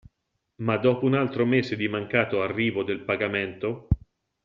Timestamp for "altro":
1.13-1.45